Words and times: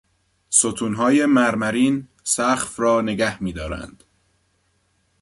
ستونهای 0.49 1.25
مرمرین 1.25 2.07
سقف 2.23 2.79
را 2.79 3.01
نگه 3.01 3.43
میدارند. 3.43 4.03